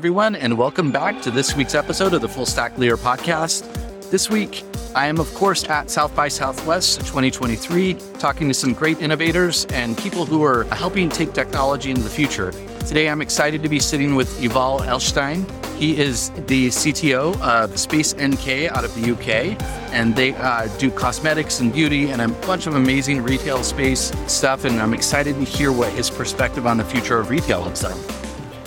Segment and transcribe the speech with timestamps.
[0.00, 3.68] everyone, and welcome back to this week's episode of the Full Stack Leader podcast.
[4.10, 8.98] This week, I am, of course, at South by Southwest 2023, talking to some great
[9.02, 12.50] innovators and people who are helping take technology into the future.
[12.88, 15.44] Today, I'm excited to be sitting with Yuval Elshtein.
[15.76, 19.62] He is the CTO of Space NK out of the UK,
[19.92, 24.64] and they uh, do cosmetics and beauty and a bunch of amazing retail space stuff.
[24.64, 28.19] And I'm excited to hear what his perspective on the future of retail looks like.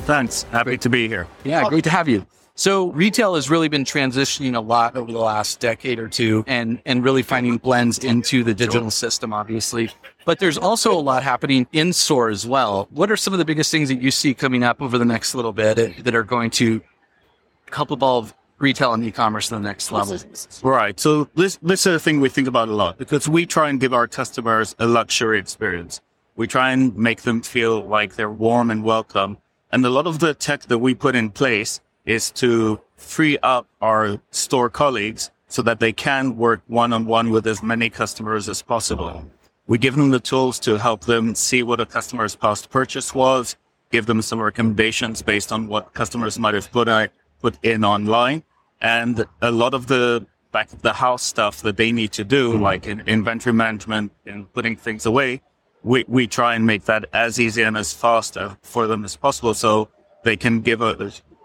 [0.05, 0.43] Thanks.
[0.43, 0.81] Happy great.
[0.81, 1.27] to be here.
[1.43, 1.69] Yeah, oh.
[1.69, 2.25] great to have you.
[2.55, 6.79] So retail has really been transitioning a lot over the last decade or two and,
[6.85, 9.89] and really finding blends into the digital system, obviously.
[10.25, 12.87] But there's also a lot happening in store as well.
[12.91, 15.33] What are some of the biggest things that you see coming up over the next
[15.33, 16.81] little bit that are going to
[17.71, 20.15] help evolve retail and e-commerce to the next level?
[20.61, 20.99] Right.
[20.99, 23.79] So this, this is a thing we think about a lot because we try and
[23.79, 26.01] give our customers a luxury experience.
[26.35, 29.39] We try and make them feel like they're warm and welcome.
[29.73, 33.67] And a lot of the tech that we put in place is to free up
[33.81, 38.47] our store colleagues so that they can work one on one with as many customers
[38.47, 39.25] as possible.
[39.65, 43.55] We give them the tools to help them see what a customer's past purchase was,
[43.91, 47.09] give them some recommendations based on what customers might have put, out,
[47.41, 48.43] put in online.
[48.79, 52.51] And a lot of the back of the house stuff that they need to do,
[52.51, 52.61] hmm.
[52.61, 55.41] like in inventory management and putting things away,
[55.83, 59.15] we, we try and make that as easy and as fast uh, for them as
[59.15, 59.53] possible.
[59.53, 59.89] So
[60.23, 60.81] they can give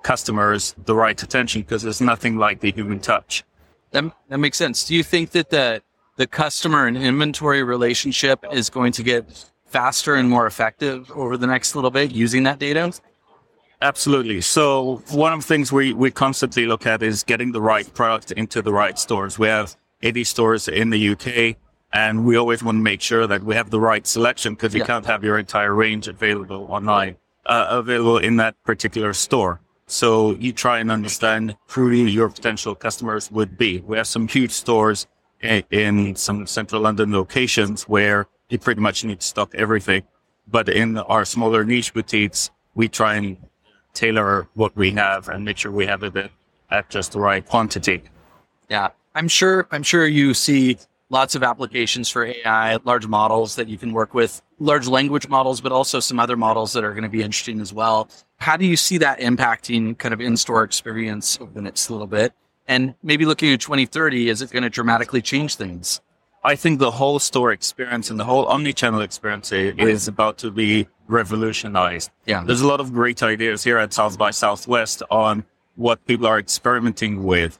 [0.02, 3.44] customers the right attention because there's nothing like the human touch.
[3.90, 4.84] That, that makes sense.
[4.84, 5.82] Do you think that the,
[6.16, 11.46] the customer and inventory relationship is going to get faster and more effective over the
[11.46, 12.92] next little bit using that data?
[13.80, 14.40] Absolutely.
[14.40, 18.32] So one of the things we, we constantly look at is getting the right product
[18.32, 19.38] into the right stores.
[19.38, 21.56] We have 80 stores in the UK
[21.92, 24.80] and we always want to make sure that we have the right selection because you
[24.80, 24.86] yeah.
[24.86, 29.60] can't have your entire range available online, uh, available in that particular store.
[29.86, 33.80] So you try and understand who your potential customers would be.
[33.80, 35.06] We have some huge stores
[35.40, 40.02] in, in some central London locations where you pretty much need to stock everything.
[40.46, 43.38] But in our smaller niche boutiques, we try and
[43.94, 46.30] tailor what we have and make sure we have it
[46.70, 48.02] at just the right quantity.
[48.68, 48.88] Yeah.
[49.14, 50.76] I'm sure, I'm sure you see
[51.10, 55.60] lots of applications for AI, large models that you can work with, large language models,
[55.60, 58.08] but also some other models that are going to be interesting as well.
[58.36, 62.32] How do you see that impacting kind of in-store experience over the next little bit?
[62.66, 66.00] And maybe looking at 2030, is it going to dramatically change things?
[66.44, 70.86] I think the whole store experience and the whole omni-channel experience is about to be
[71.08, 72.10] revolutionized.
[72.26, 72.44] Yeah.
[72.44, 76.38] There's a lot of great ideas here at South by Southwest on what people are
[76.38, 77.58] experimenting with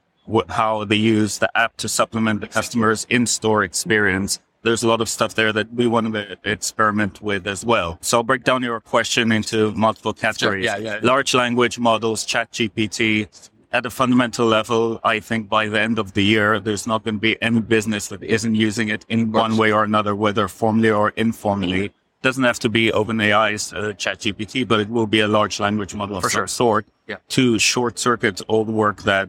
[0.49, 4.41] how they use the app to supplement the customer's in-store experience.
[4.63, 7.99] There's a lot of stuff there that we want to experiment with as well.
[8.01, 10.65] So I'll break down your question into multiple categories.
[10.65, 10.99] Yeah, yeah.
[11.03, 13.29] Large language models, chat GPT.
[13.71, 17.17] At a fundamental level, I think by the end of the year, there's not going
[17.17, 20.91] to be any business that isn't using it in one way or another, whether formally
[20.91, 21.93] or informally.
[22.23, 26.17] Doesn't have to be OpenAI's uh, ChatGPT, but it will be a large language model
[26.17, 26.47] of For some sure.
[26.47, 27.17] sort yeah.
[27.29, 29.29] to short circuit all the work that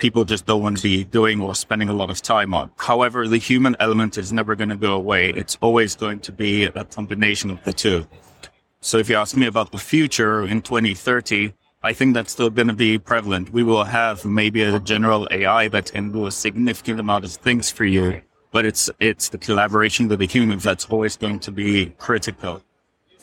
[0.00, 2.70] people just don't want to be doing or spending a lot of time on.
[2.76, 5.30] However, the human element is never going to go away.
[5.30, 8.06] It's always going to be a combination of the two.
[8.80, 11.52] So if you ask me about the future in 2030,
[11.82, 13.52] I think that's still going to be prevalent.
[13.52, 17.70] We will have maybe a general AI that can do a significant amount of things
[17.70, 18.22] for you,
[18.52, 22.62] but it's, it's the collaboration with the humans that's always going to be critical.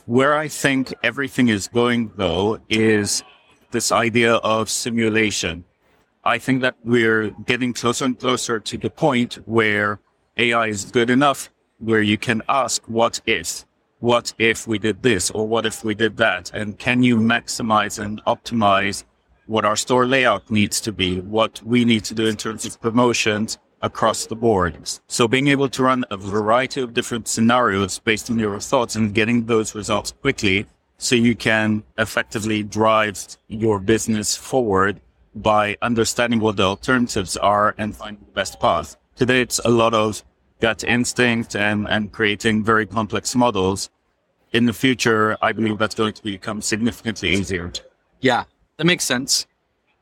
[0.06, 3.24] Where I think everything is going though is
[3.72, 5.66] this idea of simulation.
[6.28, 10.02] I think that we're getting closer and closer to the point where
[10.36, 11.50] AI is good enough
[11.80, 13.66] where you can ask, what if?
[14.00, 16.52] What if we did this or what if we did that?
[16.54, 19.06] And can you maximize and optimize
[19.46, 22.82] what our store layout needs to be, what we need to do in terms of
[22.82, 24.76] promotions across the board.
[25.08, 29.14] So being able to run a variety of different scenarios based on your thoughts and
[29.14, 30.66] getting those results quickly
[30.98, 35.00] so you can effectively drive your business forward
[35.42, 38.98] by understanding what the alternatives are and finding the best path.
[39.16, 40.24] Today, it's a lot of
[40.60, 43.90] gut instinct and, and creating very complex models.
[44.54, 47.72] In the future, I believe that's going to become significantly easier.
[48.22, 48.46] Yeah,
[48.78, 49.46] that makes sense.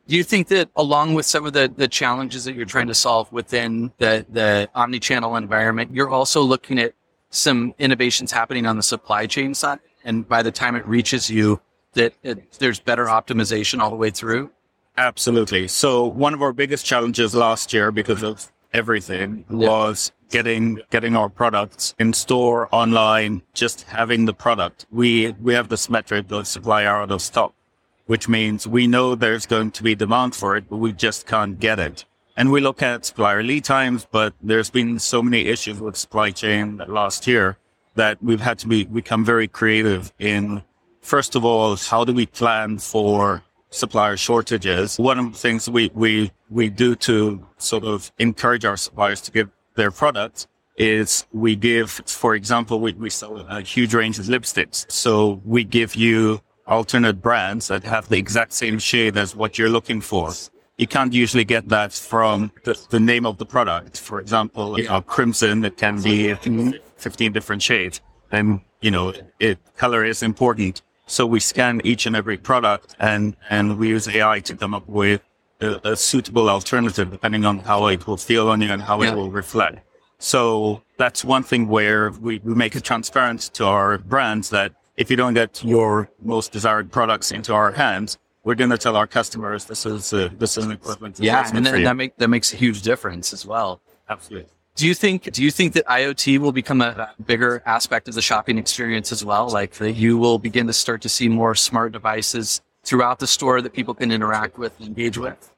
[0.08, 2.94] Do you think that along with some of the, the challenges that you're trying to
[2.94, 6.94] solve within the, the omni-channel environment, you're also looking at
[7.32, 9.80] some innovations happening on the supply chain side?
[10.04, 11.60] And by the time it reaches you,
[11.94, 14.52] that it, there's better optimization all the way through?
[14.97, 15.68] Absolutely.
[15.68, 19.68] So one of our biggest challenges last year because of everything yeah.
[19.69, 24.86] was getting getting our products in store, online, just having the product.
[24.92, 27.53] We we have this metric of supply out of stock.
[28.06, 31.59] which means we know there's going to be demand for it, but we just can't
[31.59, 32.06] get it.
[32.38, 36.31] And we look at supplier lead times, but there's been so many issues with supply
[36.31, 37.57] chain last year
[37.95, 40.62] that we've had to be, become very creative in,
[41.01, 44.97] first of all, how do we plan for supplier shortages?
[44.97, 49.31] One of the things we, we, we do to sort of encourage our suppliers to
[49.31, 50.47] give their products
[50.77, 54.89] is we give, for example, we, we sell a huge range of lipsticks.
[54.91, 59.69] So we give you alternate brands that have the exact same shade as what you're
[59.69, 60.31] looking for.
[60.77, 63.97] You can't usually get that from the, the name of the product.
[64.00, 68.01] For example, you know, crimson, it can be 15 different shades.
[68.31, 70.81] And, you know, it, color is important.
[71.07, 74.88] So we scan each and every product and, and we use AI to come up
[74.88, 75.22] with
[75.62, 79.12] a, a suitable alternative depending on how it will feel on you and how yeah.
[79.12, 79.80] it will reflect.
[80.18, 85.12] So that's one thing where we, we make it transparent to our brands that if
[85.12, 89.08] you don't get your most desired products into our hands, we're going to tell our
[89.08, 91.19] customers this is a, this is an equivalent.
[91.19, 93.81] Yeah, and then, that make that makes a huge difference as well.
[94.08, 94.50] Absolutely.
[94.75, 98.22] Do you think do you think that IoT will become a bigger aspect of the
[98.22, 99.48] shopping experience as well?
[99.50, 103.62] Like that you will begin to start to see more smart devices throughout the store
[103.62, 105.54] that people can interact with and engage with?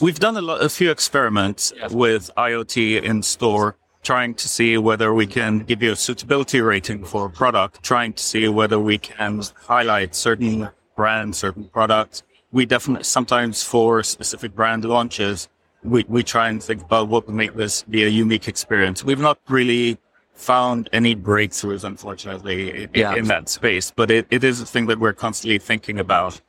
[0.00, 1.92] We've done a, lot, a few experiments yes.
[1.92, 7.04] with IoT in store trying to see whether we can give you a suitability rating
[7.04, 12.22] for a product, trying to see whether we can highlight certain brands, certain products.
[12.50, 15.48] We definitely sometimes for specific brand launches,
[15.84, 19.04] we, we try and think about what would make this be a unique experience.
[19.04, 19.98] We've not really
[20.34, 23.14] found any breakthroughs, unfortunately, in, yeah.
[23.14, 26.40] in that space, but it, it is a thing that we're constantly thinking about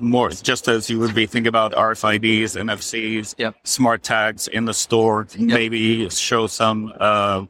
[0.00, 3.54] more just as you would be thinking about RFIDs, NFCs, yep.
[3.64, 5.48] smart tags in the store, yep.
[5.48, 7.44] maybe show some uh,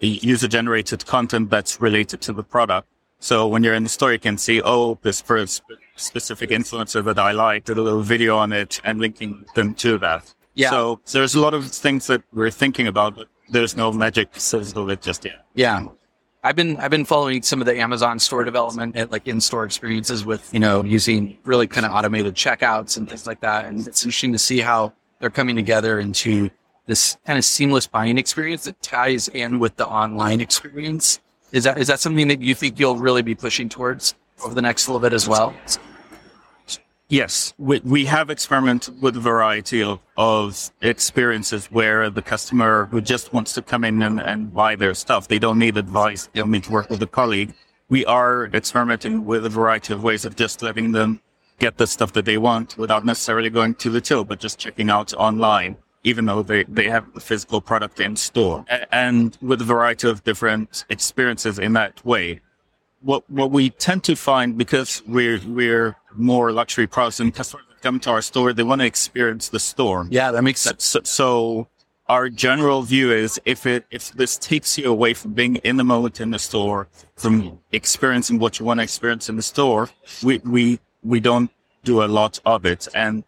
[0.00, 2.88] user generated content that's related to the product.
[3.20, 5.62] So when you're in the store, you can see, oh, this first
[5.96, 9.98] specific influencer that I like, did a little video on it and linking them to
[9.98, 10.34] that.
[10.54, 10.70] Yeah.
[10.70, 14.90] So there's a lot of things that we're thinking about, but there's no magic sizzle
[14.90, 15.44] it just yet.
[15.54, 15.86] Yeah.
[16.44, 20.24] I've been I've been following some of the Amazon store development at like in-store experiences
[20.24, 24.04] with you know using really kind of automated checkouts and things like that, and it's
[24.04, 26.48] interesting to see how they're coming together into
[26.86, 31.20] this kind of seamless buying experience that ties in with the online experience.
[31.52, 34.14] Is that is that something that you think you'll really be pushing towards
[34.44, 35.54] over the next little bit as well?
[37.10, 43.00] Yes, we, we have experimented with a variety of, of experiences where the customer who
[43.00, 46.40] just wants to come in and, and buy their stuff, they don't need advice, they
[46.40, 47.54] don't need to work with a colleague.
[47.88, 51.22] We are experimenting with a variety of ways of just letting them
[51.58, 54.90] get the stuff that they want without necessarily going to the till, but just checking
[54.90, 55.78] out online,
[56.08, 58.64] even though they, they have the physical product in store.
[58.90, 62.40] And with a variety of different experiences in that way
[63.00, 68.00] what what we tend to find because we're we're more luxury products and customers come
[68.00, 70.06] to our store, they want to experience the store.
[70.10, 70.84] Yeah, that makes sense.
[70.84, 71.68] So, so,
[72.08, 75.84] our general view is if it if this takes you away from being in the
[75.84, 79.90] moment in the store, from experiencing what you want to experience in the store,
[80.22, 81.50] we we we don't
[81.84, 82.88] do a lot of it.
[82.94, 83.24] And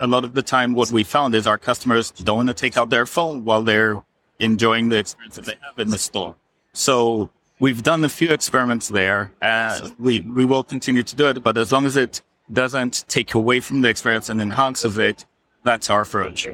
[0.00, 2.76] a lot of the time what we found is our customers don't want to take
[2.76, 4.02] out their phone while they're
[4.38, 6.36] enjoying the experience that they have in the store.
[6.72, 7.30] So
[7.60, 9.32] We've done a few experiments there.
[9.42, 12.22] Uh, we, we will continue to do it, but as long as it
[12.52, 15.26] doesn't take away from the experience and enhances it,
[15.64, 16.46] that's our approach.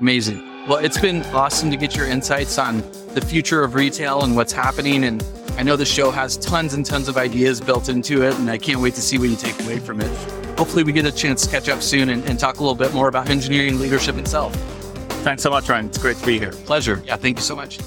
[0.00, 0.66] Amazing.
[0.68, 2.78] Well, it's been awesome to get your insights on
[3.14, 5.04] the future of retail and what's happening.
[5.04, 5.24] And
[5.56, 8.58] I know the show has tons and tons of ideas built into it, and I
[8.58, 10.49] can't wait to see what you take away from it.
[10.60, 12.92] Hopefully, we get a chance to catch up soon and, and talk a little bit
[12.92, 14.54] more about engineering leadership itself.
[15.24, 15.86] Thanks so much, Ryan.
[15.86, 16.52] It's great to be here.
[16.52, 17.02] Pleasure.
[17.06, 17.78] Yeah, thank you so much.